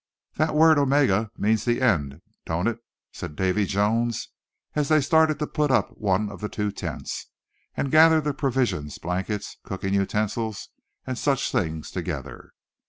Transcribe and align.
"That 0.37 0.55
word 0.55 0.79
Omega 0.79 1.29
means 1.37 1.63
the 1.63 1.79
end, 1.79 2.23
don't 2.47 2.65
it?" 2.65 2.79
said 3.13 3.35
Davy 3.35 3.67
Jones, 3.67 4.29
as 4.73 4.87
they 4.89 4.99
started 4.99 5.37
to 5.37 5.45
put 5.45 5.69
up 5.69 5.95
one 5.95 6.31
of 6.31 6.41
the 6.41 6.49
two 6.49 6.71
tents, 6.71 7.27
and 7.77 7.91
gather 7.91 8.19
the 8.19 8.33
provisions, 8.33 8.97
blankets, 8.97 9.57
cooking 9.63 9.93
utensils 9.93 10.69
and 11.05 11.19
such 11.19 11.51
things 11.51 11.91
together. 11.91 12.53